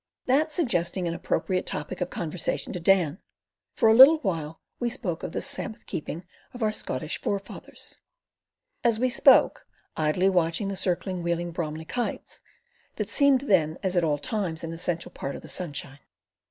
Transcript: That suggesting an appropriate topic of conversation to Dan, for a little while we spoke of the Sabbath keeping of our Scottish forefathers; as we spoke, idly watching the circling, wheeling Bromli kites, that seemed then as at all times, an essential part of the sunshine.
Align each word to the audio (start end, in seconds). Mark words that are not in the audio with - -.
That 0.25 0.51
suggesting 0.51 1.07
an 1.07 1.13
appropriate 1.13 1.67
topic 1.67 2.01
of 2.01 2.09
conversation 2.09 2.73
to 2.73 2.79
Dan, 2.79 3.19
for 3.75 3.87
a 3.87 3.93
little 3.93 4.17
while 4.21 4.59
we 4.79 4.89
spoke 4.89 5.21
of 5.21 5.31
the 5.31 5.43
Sabbath 5.43 5.85
keeping 5.85 6.25
of 6.55 6.63
our 6.63 6.71
Scottish 6.71 7.21
forefathers; 7.21 7.99
as 8.83 8.97
we 8.97 9.09
spoke, 9.09 9.67
idly 9.95 10.27
watching 10.27 10.69
the 10.69 10.75
circling, 10.75 11.21
wheeling 11.21 11.51
Bromli 11.51 11.85
kites, 11.85 12.39
that 12.95 13.11
seemed 13.11 13.41
then 13.41 13.77
as 13.83 13.95
at 13.95 14.03
all 14.03 14.17
times, 14.17 14.63
an 14.63 14.71
essential 14.71 15.11
part 15.11 15.35
of 15.35 15.43
the 15.43 15.49
sunshine. 15.49 15.99